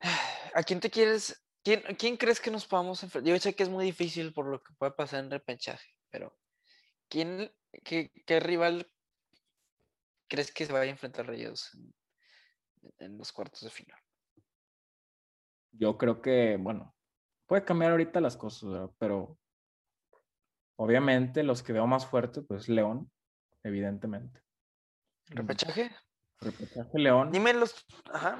[0.54, 1.44] ¿A quién te quieres?
[1.64, 3.28] ¿Quién, quién crees que nos podamos enfrentar?
[3.34, 6.38] Yo sé que es muy difícil por lo que puede pasar en repechaje, pero
[7.08, 8.88] ¿quién, qué, qué rival
[10.34, 11.94] crees que se vaya a enfrentar a Rayados en,
[12.98, 13.98] en los cuartos de final?
[15.72, 16.94] Yo creo que, bueno,
[17.46, 18.90] puede cambiar ahorita las cosas, ¿verdad?
[18.98, 19.38] pero
[20.76, 23.10] obviamente los que veo más fuertes, pues León,
[23.62, 24.42] evidentemente.
[25.30, 25.90] ¿En ¿Repechaje?
[26.40, 27.30] Repechaje León.
[27.30, 27.86] Dime los.
[28.12, 28.38] Ajá.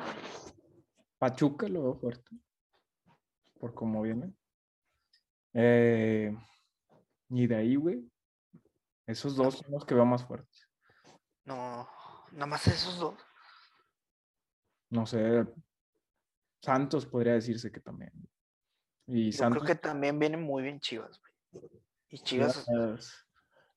[1.18, 2.36] Pachuca lo veo fuerte.
[3.58, 4.34] Por cómo viene.
[5.54, 6.36] Eh,
[7.30, 8.10] y de ahí, güey.
[9.06, 10.53] Esos dos son los que veo más fuertes.
[11.44, 11.88] No,
[12.32, 13.14] nada más esos dos.
[14.90, 15.44] No sé.
[16.62, 18.12] Santos podría decirse que también.
[19.06, 21.20] Y Yo Santos creo que también vienen muy bien Chivas,
[21.52, 21.64] güey.
[22.08, 23.26] Y Chivas Chivas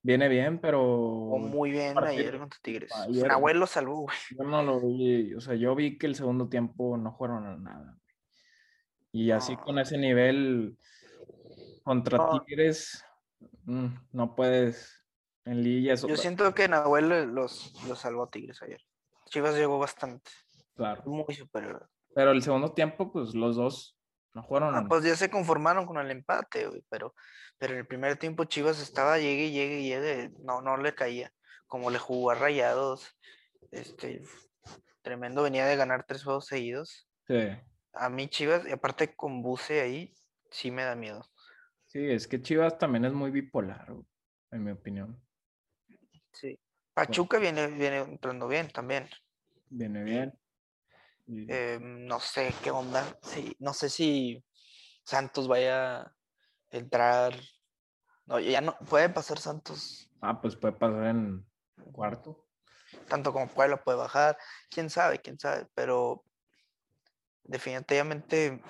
[0.01, 2.91] viene bien, pero jugó muy bien partido- ayer contra Tigres.
[2.95, 4.17] ayer- Nahuel lo salvó, güey.
[4.37, 5.33] yo no lo vi.
[5.33, 7.97] O sea, yo vi que el segundo tiempo no jugaron a nada.
[9.11, 10.77] Y así con ese nivel,
[11.83, 12.41] contra No.
[12.43, 13.03] Tigres
[13.63, 14.96] mm, no puedes
[15.47, 18.81] en Yo siento que Nahuel los, los salvó a Tigres ayer.
[19.29, 20.29] Chivas llegó bastante,
[20.75, 21.03] claro.
[21.05, 21.89] muy superior.
[22.13, 23.97] Pero el segundo tiempo, pues los dos
[24.33, 27.13] no jugaron Ah, pues ya se conformaron con el empate, güey, pero,
[27.57, 31.31] pero en el primer tiempo Chivas estaba llegue, llegue, llegue, no, no le caía.
[31.65, 33.17] Como le jugó a Rayados,
[33.71, 34.21] este,
[35.01, 37.09] tremendo, venía de ganar tres juegos seguidos.
[37.25, 37.49] Sí.
[37.93, 40.13] A mí Chivas, y aparte con Buce ahí,
[40.51, 41.25] sí me da miedo.
[41.85, 43.93] Sí, es que Chivas también es muy bipolar,
[44.51, 45.21] en mi opinión.
[46.39, 46.59] Sí.
[46.93, 49.09] Pachuca viene, viene entrando bien también.
[49.69, 50.39] Viene bien.
[51.27, 53.17] Eh, no sé qué onda.
[53.23, 54.43] Sí, no sé si
[55.03, 56.15] Santos vaya a
[56.69, 57.33] entrar.
[58.25, 61.45] No, ya no puede pasar Santos, Ah, pues puede pasar en
[61.91, 62.45] cuarto.
[63.07, 64.37] tanto como Puebla puede bajar.
[64.69, 66.23] Quién sabe, quién sabe, pero
[67.43, 68.61] definitivamente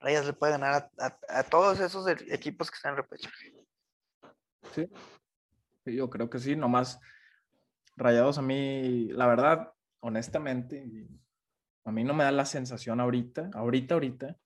[0.00, 3.54] Rayas le puede ganar a, a- a todos esos e- equipos que están en repechaje.
[4.74, 4.88] Sí.
[5.84, 7.00] Sí, Yo creo que sí, nomás
[7.96, 11.06] Rayados a mí, la verdad, honestamente,
[11.84, 14.36] a mí no me da la sensación ahorita, ahorita, ahorita,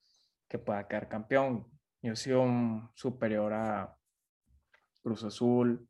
[0.49, 1.65] que pueda quedar campeón.
[2.03, 3.97] Yo he sido un superior a
[5.03, 5.89] Cruz Azul.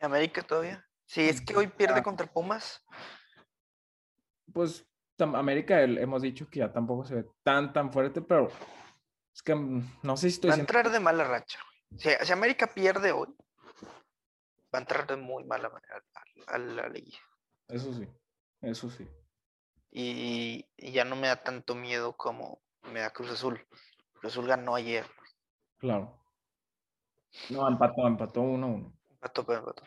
[0.00, 0.86] ¿Y América todavía.
[1.06, 2.02] Si es que hoy pierde Ah.
[2.02, 2.84] contra Pumas,
[4.52, 4.86] Pues
[5.18, 8.48] América hemos dicho que ya tampoco se ve tan, tan fuerte, pero
[9.34, 11.58] es que mm, no sé si estoy va a entrar de mala racha.
[11.96, 13.34] Si, si América pierde hoy,
[14.76, 16.04] va a entrar de muy mala manera
[16.46, 17.18] a, a la liguilla.
[17.68, 18.06] Eso sí,
[18.60, 19.08] eso sí.
[19.90, 22.62] y, y ya no me da tanto miedo como
[22.92, 23.66] me da Cruz Azul.
[24.14, 25.06] Cruz Azul ganó ayer,
[25.78, 26.22] Claro.
[27.50, 28.92] No, empató, empató 1-1.
[29.10, 29.82] empató, pero empató.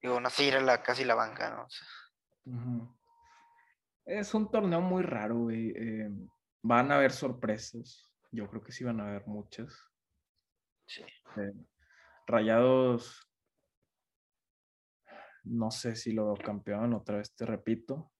[0.00, 1.64] Digo, aún así era la, casi la banca, ¿no?
[1.64, 1.86] O sea.
[4.04, 5.70] Es un torneo muy raro, güey.
[5.76, 6.08] eh,
[6.62, 8.10] van a haber sorpresas.
[8.30, 9.74] Yo creo que sí van a haber muchas.
[10.86, 11.02] sí.
[11.36, 11.52] Eh,
[12.26, 13.27] Rayados,
[15.44, 18.12] no sé si lo veo campeón, otra vez te repito,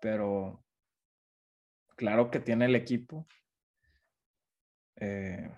[0.00, 0.64] pero
[1.96, 3.26] claro que tiene el equipo.
[4.96, 5.50] Eh,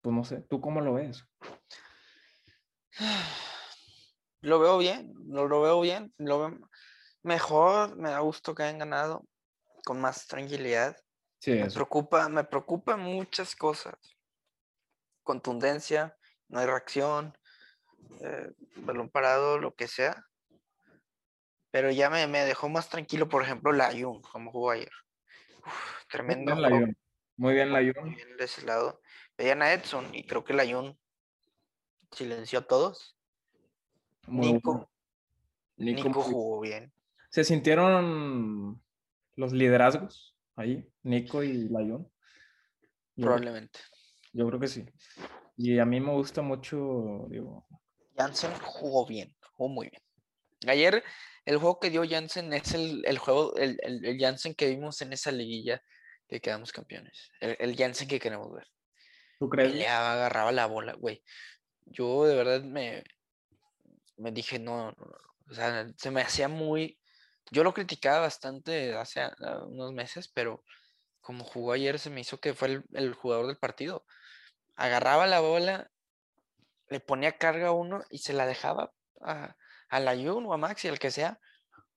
[0.00, 1.24] pues no sé, ¿tú cómo lo ves?
[4.40, 6.58] Lo veo bien, lo, lo veo bien, lo veo
[7.22, 9.26] mejor, me da gusto que hayan ganado
[9.86, 10.96] con más tranquilidad.
[11.40, 11.76] Sí, Me eso.
[11.76, 13.94] preocupa, me preocupan muchas cosas.
[15.22, 16.14] Contundencia,
[16.48, 17.34] no hay reacción,
[18.20, 20.26] eh, balón parado, lo que sea.
[21.70, 24.92] Pero ya me, me dejó más tranquilo, por ejemplo, la Jun, como jugó ayer.
[25.58, 26.94] Uf, Muy tremendo bien la.
[27.36, 29.00] Muy bien la muy bien de ese lado.
[29.36, 30.96] Veían a Edson y creo que la Jun
[32.12, 33.16] silenció a todos.
[34.26, 34.90] Muy Nico, bueno.
[35.76, 36.92] Nico jugó bien.
[37.30, 38.80] ¿Se sintieron
[39.34, 40.88] los liderazgos ahí?
[41.02, 42.08] Nico y Layón.
[43.16, 43.80] Probablemente.
[44.32, 44.84] yo creo que sí.
[45.56, 47.66] Y a mí me gusta mucho, digo,
[48.16, 50.02] Jansen jugó bien, jugó muy bien.
[50.66, 51.04] Ayer
[51.44, 55.00] el juego que dio Jansen es el, el juego, el, el, el Jansen que vimos
[55.02, 55.82] en esa liguilla
[56.28, 57.30] que quedamos campeones.
[57.40, 58.66] El, el Jansen que queremos ver.
[59.38, 59.72] ¿tú crees?
[59.72, 61.22] Peleaba, agarraba la bola, güey.
[61.86, 63.04] Yo de verdad me,
[64.16, 65.18] me dije, no, no, no,
[65.50, 66.98] o sea, se me hacía muy...
[67.50, 69.28] Yo lo criticaba bastante hace
[69.66, 70.64] unos meses, pero
[71.20, 74.06] como jugó ayer se me hizo que fue el, el jugador del partido.
[74.76, 75.90] Agarraba la bola,
[76.94, 79.56] le ponía carga a uno y se la dejaba a,
[79.88, 81.40] a la Jun o a Maxi, al que sea,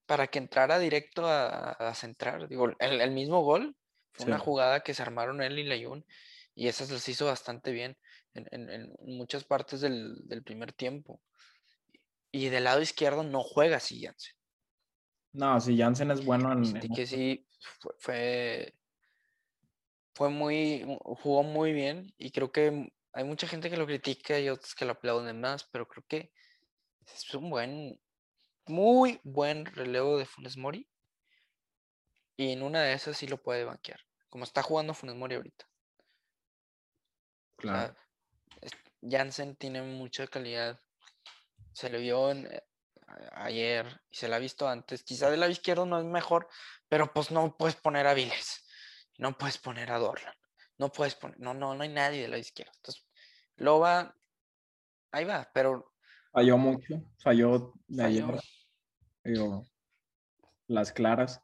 [0.06, 2.48] para que entrara directo a, a centrar.
[2.50, 3.76] Digo, el, el mismo gol
[4.14, 4.46] fue una Sí.
[4.46, 6.06] jugada que se armaron él y la Jun
[6.56, 7.98] y esa se les hizo bastante bien
[8.34, 11.22] en, en- en muchas partes del, del primer tiempo.
[12.32, 14.34] Y del lado izquierdo no juega así Jansen.
[15.34, 17.16] No, si Jansen es bueno en, Sentí en que esto.
[17.16, 17.48] sí
[17.80, 18.74] fue, fue,
[20.14, 24.39] fue muy, mu- jugó muy bien y creo que hay mucha gente que lo critica
[24.39, 26.32] y otros que lo aplauden más, pero creo que
[27.06, 28.00] es un buen,
[28.67, 30.89] muy buen relevo de Funes Mori
[32.36, 35.65] y en una de esas sí lo puede banquear, como está jugando Funes Mori ahorita.
[37.58, 37.96] O Claro.
[38.62, 40.80] sea, Jansen tiene mucha calidad.
[41.74, 42.63] Se le vio en, eh,
[43.34, 45.04] ayer y se la ha visto antes.
[45.04, 46.48] Quizá del lado izquierdo no es mejor,
[46.88, 48.65] pero pues no puedes poner a Viles.
[49.17, 50.36] No puedes poner a Dorlan.
[50.78, 51.40] No puedes poner.
[51.40, 52.72] No, no, no hay nadie del lado izquierdo.
[52.76, 53.06] Entonces,
[53.58, 54.16] Loba,
[55.12, 55.94] ahí va, pero
[56.32, 58.26] Falló mucho, falló de falló.
[58.28, 58.42] ayer,
[59.24, 59.66] digo,
[60.68, 61.42] las claras.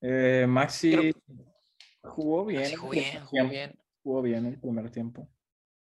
[0.00, 1.14] Eh, Maxi Creo-
[2.02, 2.62] jugó bien.
[2.62, 3.78] El jugó bien, jugó bien.
[4.02, 5.28] Jugó bien el primer tiempo.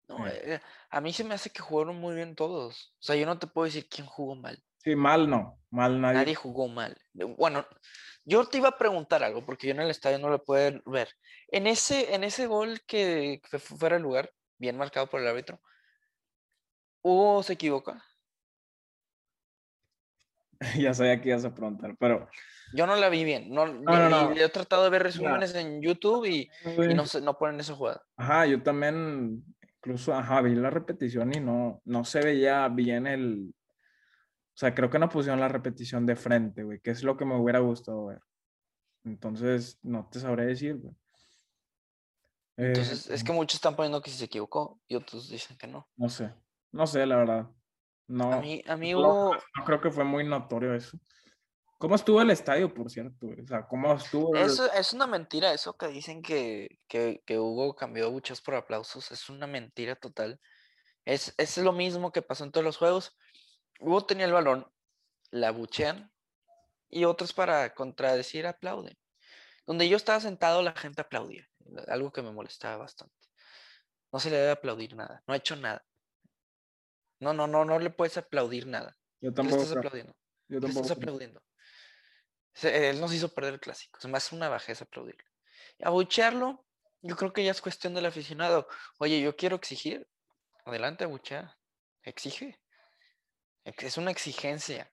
[0.08, 0.54] No, Eh.
[0.54, 2.94] eh, a mí se me hace que jugaron muy bien todos.
[3.00, 4.62] O sea, yo no te puedo decir quién jugó mal.
[4.86, 5.58] Sí, mal no.
[5.70, 6.18] Mal nadie.
[6.18, 6.96] Nadie jugó mal.
[7.12, 7.66] Bueno,
[8.24, 11.10] yo te iba a preguntar algo, porque yo en el estadio no lo puedo ver.
[11.48, 15.60] En ese, en ese gol que fue fuera de lugar, bien marcado por el árbitro,
[17.02, 18.00] ¿Hugo se equivoca?
[20.78, 22.28] ya sabía que ibas a preguntar, pero...
[22.72, 23.50] Yo no la vi bien.
[23.50, 24.32] No, No, no, no.
[24.36, 28.04] he tratado de ver resúmenes en YouTube y, y no ponen esa jugada.
[28.16, 33.52] Ajá, yo también, incluso, ajá, vi la repetición y no, no se veía bien el...
[34.56, 37.26] O sea, creo que no pusieron la repetición de frente, güey, que es lo que
[37.26, 38.22] me hubiera gustado ver.
[39.04, 40.94] Entonces, no te sabré decir, güey.
[42.56, 45.66] Eh, Entonces, es que muchos están poniendo que sí se equivocó y otros dicen que
[45.66, 45.86] no.
[45.96, 46.32] No sé,
[46.72, 47.50] no sé, la verdad.
[48.08, 50.98] No, A mí, a mí no, Hugo, no creo que fue muy notorio eso.
[51.78, 53.26] ¿Cómo estuvo el estadio, por cierto?
[53.26, 54.34] O sea, ¿cómo estuvo?
[54.38, 58.54] el- eso es una mentira, eso que dicen que, que, que Hugo cambió buchas por
[58.54, 60.40] aplausos, es una mentira total.
[61.04, 63.18] Es, es lo mismo que pasó en todos los juegos.
[63.80, 64.66] Hugo tenía el balón,
[65.30, 66.12] la buchean
[66.88, 68.96] y otros para contradecir aplauden.
[69.66, 71.46] Donde yo estaba sentado, la gente aplaudía,
[71.88, 73.14] algo que me molestaba bastante.
[74.12, 75.84] No se le debe aplaudir nada, no ha hecho nada.
[77.18, 78.96] No, no, no, no le puedes aplaudir nada.
[79.20, 79.56] Yo ¿Qué le tampoco.
[79.56, 80.12] estás creo- aplaudiendo?
[80.48, 81.00] Yo ¿Qué le estás tampoco.
[81.00, 81.42] aplaudiendo?
[82.62, 83.98] Él nos hizo perder el clásico.
[84.08, 85.24] Me hace una bajeza aplaudirle.
[85.82, 86.64] Abuchearlo,
[87.02, 88.66] yo creo que ya es cuestión del aficionado.
[88.98, 90.08] Oye, yo quiero exigir.
[90.64, 91.56] Adelante, abuchea.
[92.02, 92.58] Exige.
[93.66, 94.90] Es una exigencia.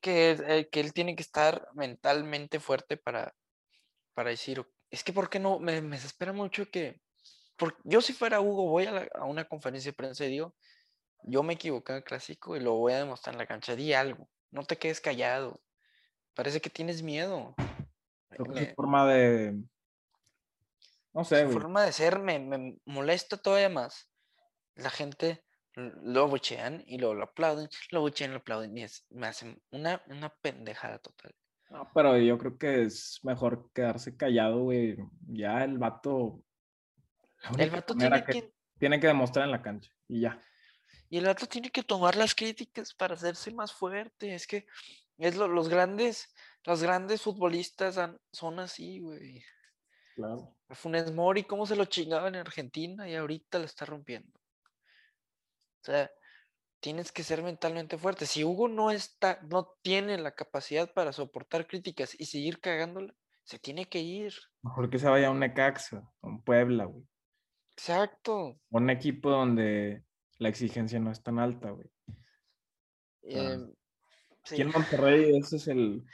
[0.00, 3.34] Que, eh, que él tiene que estar mentalmente fuerte para,
[4.14, 5.58] para decir, es que, ¿por qué no?
[5.58, 7.00] Me, me desespera mucho que,
[7.56, 10.54] por, yo si fuera Hugo, voy a, la- a una conferencia de prensa y digo,
[11.24, 13.76] yo me equivoqué en el clásico y lo voy a demostrar en la cancha.
[13.76, 15.60] Di algo, no te quedes callado.
[16.34, 17.54] Parece que tienes miedo.
[18.30, 19.62] Creo que Me- su forma de.
[21.12, 21.52] No sé, su güey.
[21.58, 24.08] forma de ser me, me molesta todavía más.
[24.76, 29.26] La gente lo buchean y lo, lo aplauden, lo buchean, lo aplauden y es, me
[29.28, 31.34] hacen una, una pendejada total.
[31.70, 34.96] No, pero yo creo que es mejor quedarse callado, güey.
[35.28, 36.42] Ya el vato.
[37.56, 39.90] El vato tiene que, tiene que demostrar en la cancha.
[40.08, 40.42] Y ya.
[41.08, 44.34] y el vato tiene que tomar las críticas para hacerse más fuerte.
[44.34, 44.66] Es que
[45.18, 49.42] es lo- los grandes, los grandes futbolistas han- son así, güey.
[50.16, 50.56] Claro.
[50.70, 54.39] Funes Mori, cómo se lo chingaba en Argentina y ahorita la está rompiendo.
[55.82, 56.10] O sea,
[56.80, 58.26] tienes que ser mentalmente fuerte.
[58.26, 63.14] Si Hugo no está, no tiene la capacidad para soportar críticas y seguir cagándola,
[63.44, 64.34] se tiene que ir.
[64.62, 67.06] Mejor que se vaya a un Necaxa, a un Puebla, güey.
[67.72, 68.60] Exacto.
[68.70, 70.04] Un equipo donde
[70.38, 71.90] la exigencia no es tan alta, güey.
[73.22, 74.54] Sí.
[74.54, 76.04] Aquí en Monterrey, ese es el.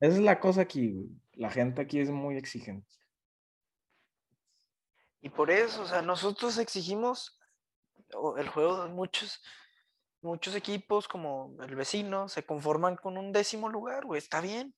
[0.00, 1.08] Esa es la cosa aquí, güey.
[1.34, 2.88] La gente aquí es muy exigente.
[5.20, 7.37] Y por eso, o sea, nosotros exigimos
[8.36, 9.42] el juego de muchos,
[10.22, 14.74] muchos equipos como el vecino se conforman con un décimo lugar, güey, está bien.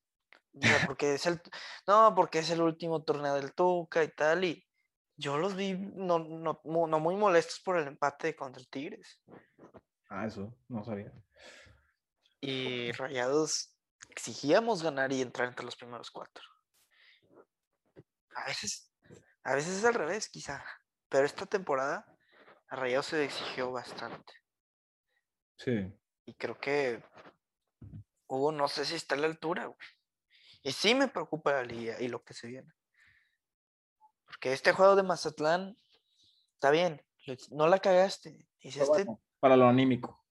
[0.55, 0.63] O sea,
[0.95, 1.41] porque es el,
[1.87, 4.67] no, porque es el último torneo del Tuca y tal, y
[5.17, 9.21] yo los vi no, no, no muy molestos por el empate contra el Tigres.
[10.09, 11.13] Ah, eso, no sabía.
[12.41, 13.77] Y Rayados
[14.09, 16.43] exigíamos ganar y entrar entre los primeros cuatro.
[18.35, 18.91] A veces,
[19.45, 20.65] a veces es al revés, quizá.
[21.09, 22.07] Pero esta temporada
[22.71, 24.33] a Rayados se exigió bastante.
[25.57, 25.93] Sí.
[26.25, 27.03] Y creo que
[28.29, 29.89] Hugo no sé si está a la altura, güey.
[30.63, 32.73] Y sí me preocupa la liga y lo que se viene.
[34.25, 35.77] Porque este juego de Mazatlán
[36.55, 37.05] está bien,
[37.51, 38.47] no la cagaste.
[38.61, 40.25] Hiciste bueno, para lo anímico.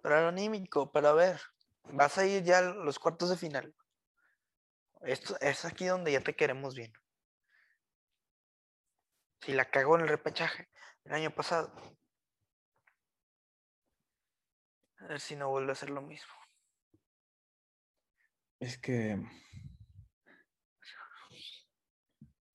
[0.00, 1.40] para lo anímico, pero a ver,
[1.84, 3.74] vas a ir ya a los cuartos de final.
[5.02, 6.92] Esto es aquí donde ya te queremos bien.
[9.40, 10.68] Si la cagó en el repechaje
[11.04, 11.72] el año pasado.
[14.98, 16.32] A ver si no vuelve a hacer lo mismo.
[18.58, 19.22] Es que.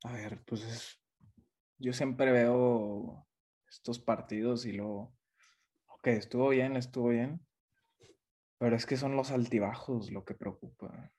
[0.03, 1.01] A ver, pues es.
[1.77, 3.27] Yo siempre veo
[3.69, 5.15] estos partidos y luego.
[5.87, 7.45] Ok, estuvo bien, estuvo bien.
[8.57, 11.13] Pero es que son los altibajos lo que preocupa.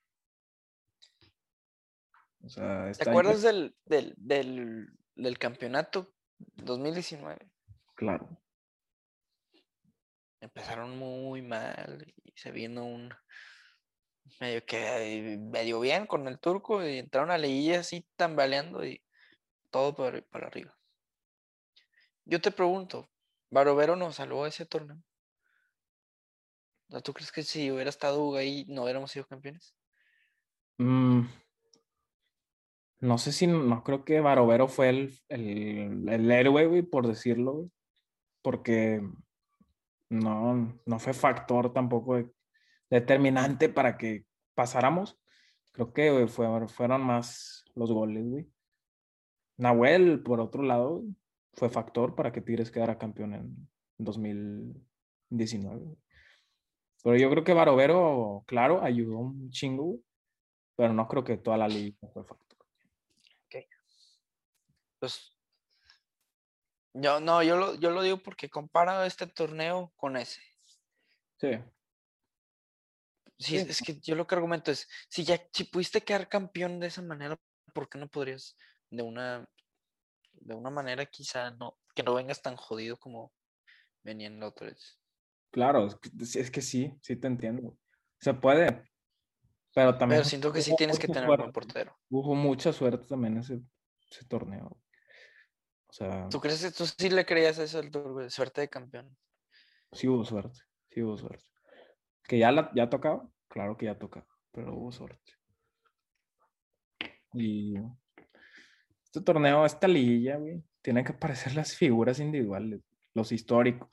[2.43, 6.13] O sea, ¿Te acuerdas del, del, del, del campeonato
[6.55, 7.51] 2019?
[7.95, 8.27] Claro.
[10.39, 13.13] Empezaron muy mal y se vino un
[14.39, 19.01] medio que medio bien con el turco y entraron a liguilla así tambaleando y
[19.69, 20.75] todo para, para arriba.
[22.25, 23.09] Yo te pregunto,
[23.49, 25.03] ¿Barovero nos salvó ese torneo?
[26.87, 29.75] ¿No, ¿Tú crees que si hubiera estado ahí no hubiéramos sido campeones?
[30.77, 31.21] Mm,
[33.01, 37.53] no sé si, no creo que Barovero fue el, el, el héroe, güey, por decirlo,
[37.53, 37.71] güey.
[38.43, 39.01] Porque
[40.09, 42.21] no, no fue factor tampoco
[42.89, 44.25] determinante para que
[44.55, 45.19] pasáramos.
[45.71, 48.47] Creo que fueron más los goles, güey.
[49.57, 51.03] Nahuel, por otro lado,
[51.53, 55.97] fue factor para que Tigres quedara campeón en 2019.
[57.03, 59.97] Pero yo creo que Barovero, claro, ayudó un chingo,
[60.75, 62.50] pero no creo que toda la liga fue factor.
[65.01, 65.35] Pues
[66.93, 70.41] yo no, yo lo, yo lo digo porque comparo este torneo con ese.
[71.37, 71.59] Sí.
[73.39, 76.85] Sí, es que yo lo que argumento es, si ya si pudiste quedar campeón de
[76.85, 77.35] esa manera,
[77.73, 78.55] ¿por qué no podrías
[78.91, 79.49] de una
[80.33, 83.33] de una manera quizá no que no vengas tan jodido como
[84.03, 84.99] venían la otra vez?
[85.49, 87.75] Claro, es que, sí, sí te entiendo.
[88.19, 88.83] Se puede,
[89.73, 90.19] pero también.
[90.19, 91.97] Pero siento que sí tienes que tener un buen portero.
[92.09, 93.61] Hubo mucha suerte también ese,
[94.07, 94.80] ese torneo.
[95.91, 96.29] O sea.
[96.29, 99.13] ¿Tú crees que tú sí le creías eso el suerte de campeón?
[99.91, 101.43] Sí hubo suerte, sí hubo suerte.
[102.23, 105.33] Que ya, la, ya tocaba, claro que ya tocaba, pero hubo suerte.
[107.33, 107.75] Y
[109.03, 112.81] este torneo, esta liguilla, güey, tienen que aparecer las figuras individuales,
[113.13, 113.89] los históricos,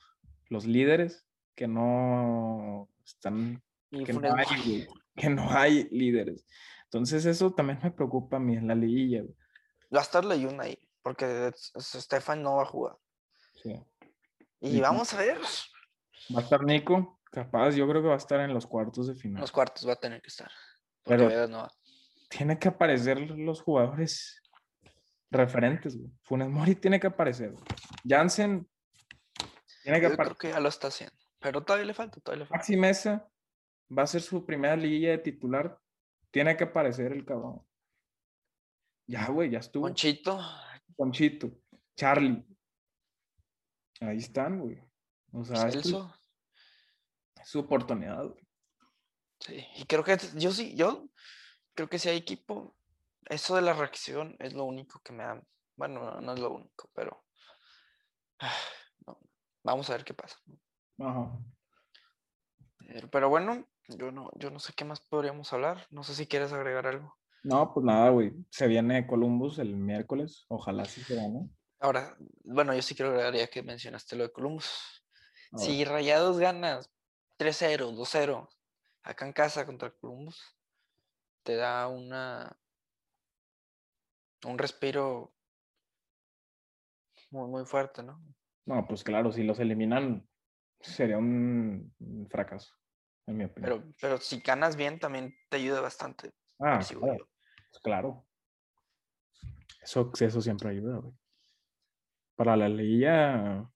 [0.47, 4.87] los líderes que no están, que no, hay,
[5.17, 6.45] que no hay líderes.
[6.85, 9.21] Entonces eso también me preocupa a mí en la liguilla.
[9.21, 9.35] Güey.
[9.93, 10.79] Va a estar ahí,
[11.09, 12.95] porque Stefan no va a jugar.
[13.63, 13.83] Sí.
[14.61, 15.39] Y vamos a ver.
[16.35, 19.15] Va a estar Nico, Capaz, yo creo que va a estar en los cuartos de
[19.15, 19.41] final.
[19.41, 20.51] Los cuartos va a tener que estar.
[21.03, 21.67] Pero no
[22.29, 24.39] tiene que aparecer los jugadores
[25.31, 26.11] referentes, güey.
[26.21, 27.55] Funes Mori tiene que aparecer.
[28.07, 28.69] Jansen
[29.81, 30.25] tiene que aparecer.
[30.25, 31.15] Creo que ya lo está haciendo.
[31.39, 32.59] Pero todavía le falta, todavía le falta.
[32.59, 33.27] Maxi Mesa
[33.97, 35.79] va a ser su primera liguilla de titular.
[36.29, 37.65] Tiene que aparecer el cabrón.
[39.07, 39.81] Ya, güey, ya estuvo.
[39.81, 40.39] Conchito.
[40.99, 41.49] Conchito.
[41.95, 42.45] Charlie.
[44.01, 44.83] Ahí están, güey.
[45.31, 46.13] O sea, Celso
[47.45, 48.35] su oportunidad.
[49.39, 51.09] Sí, y creo que yo sí, yo
[51.73, 52.75] creo que si hay equipo,
[53.25, 55.41] eso de la reacción es lo único que me da,
[55.77, 57.23] bueno, no es lo único, pero
[59.63, 60.37] vamos a ver qué pasa.
[63.11, 66.51] Pero, bueno, yo no, yo no sé qué más podríamos hablar, no sé si quieres
[66.51, 67.17] agregar algo.
[67.43, 71.49] No, pues nada, güey, se viene Columbus el miércoles, ojalá sí se ¿no?
[71.79, 75.05] Ahora, bueno, yo sí quiero agregar ya que mencionaste lo de Columbus.
[75.55, 76.91] Si Rayados ganas
[77.37, 78.49] 3-0, 2-0,
[79.03, 80.57] acá en casa contra Columbus,
[81.43, 82.55] te da una
[84.45, 85.33] un respiro
[87.31, 88.21] muy, muy fuerte, ¿no?
[88.65, 90.27] No, pues claro, si los eliminan
[90.79, 91.93] sería un
[92.29, 92.73] fracaso,
[93.25, 93.81] en mi opinión.
[93.81, 96.31] Pero, pero si ganas bien también te ayuda bastante.
[96.59, 97.29] Ah, claro.
[97.69, 98.25] Pues claro.
[99.81, 101.13] Eso, eso siempre ayuda, güey.
[102.35, 103.69] Para la liguilla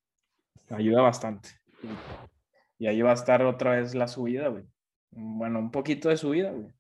[0.70, 1.50] ayuda bastante.
[2.78, 4.66] Y ahí va a estar otra vez la subida, güey.
[5.12, 6.74] Bueno, un poquito de subida, güey.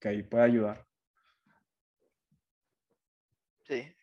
[0.00, 0.86] Que ahí puede ayudar.
[3.62, 3.94] Sí.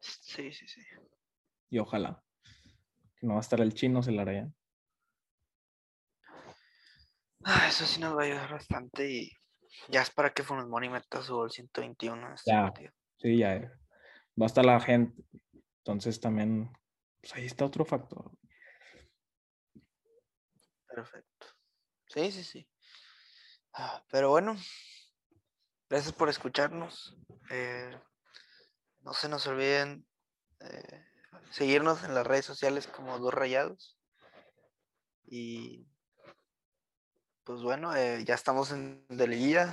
[0.00, 0.80] Sí, sí, sí.
[1.70, 2.22] Y ojalá.
[3.16, 4.52] Que no va a estar el chino, se la hará
[7.48, 9.30] Ah, eso sí nos va a ayudar bastante y
[9.88, 12.72] ya es para que Funes Mori meta su gol 121 en este ya,
[13.18, 13.60] Sí, ya.
[14.40, 15.22] Va a estar la gente.
[15.78, 16.72] Entonces también,
[17.20, 18.32] pues ahí está otro factor.
[20.88, 21.46] Perfecto.
[22.08, 22.68] Sí, sí, sí.
[23.74, 24.56] Ah, pero bueno,
[25.88, 27.16] gracias por escucharnos.
[27.50, 27.96] Eh,
[29.02, 30.04] no se nos olviden
[30.58, 31.04] eh,
[31.50, 33.96] seguirnos en las redes sociales como Dos Rayados.
[35.28, 35.86] Y
[37.46, 39.72] pues bueno, eh, ya estamos en de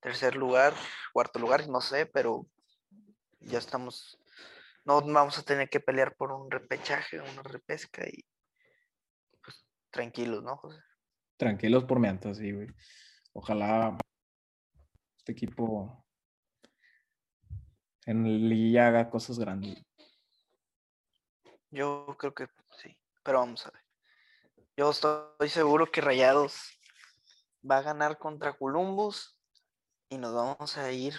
[0.00, 0.74] tercer lugar,
[1.12, 2.48] cuarto lugar, no sé, pero
[3.38, 4.18] ya estamos,
[4.84, 8.24] no vamos a tener que pelear por un repechaje, una repesca y
[9.90, 10.80] tranquilos, ¿no, José?
[11.36, 12.66] Tranquilos por mientras, sí, güey.
[13.34, 13.96] Ojalá
[15.18, 16.04] este equipo
[18.04, 19.80] en el haga cosas grandes.
[21.70, 22.48] Yo creo que
[22.82, 23.80] sí, pero vamos a ver.
[24.76, 26.79] Yo estoy seguro que Rayados
[27.68, 29.38] va a ganar contra Columbus
[30.08, 31.14] y nos vamos a ir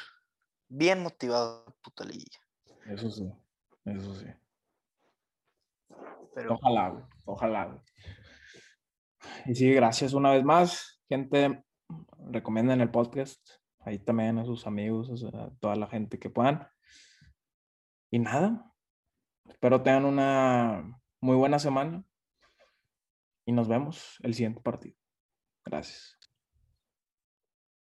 [0.67, 2.39] bien motivados a puta liguilla.
[2.87, 3.31] Eso sí,
[3.85, 4.25] eso sí.
[6.33, 6.55] Pero...
[6.55, 7.83] Ojalá, ojalá.
[9.45, 11.01] Y sí, gracias una vez más.
[11.07, 11.63] Gente,
[12.31, 13.49] recomienden el podcast.
[13.79, 16.67] Ahí también a sus amigos, a toda la gente que puedan.
[18.11, 18.71] Y nada,
[19.47, 22.03] espero tengan una muy buena semana
[23.45, 24.95] y nos vemos el siguiente partido.
[25.65, 26.20] Gracias.